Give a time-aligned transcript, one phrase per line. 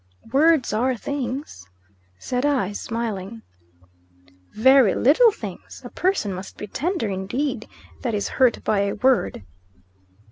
[0.33, 1.67] "Words are things!"
[2.17, 3.43] said I, smiling.
[4.51, 5.83] "Very light things!
[5.85, 7.67] A person must be tender, indeed,
[8.01, 9.43] that is hurt by a word."